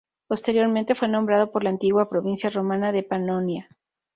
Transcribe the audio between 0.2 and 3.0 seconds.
Posteriormente fue nombrado por la antigua provincia romana